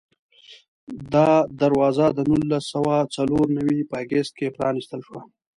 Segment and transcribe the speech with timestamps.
[1.13, 1.29] دا
[1.61, 5.21] دروازه د نولس سوه څلور نوي په اګست کې پرانستل شوه.